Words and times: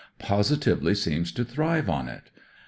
Positively 0.17 0.95
seems 0.95 1.31
to 1.33 1.45
thrive 1.45 1.87
on 1.87 2.09
it. 2.09 2.31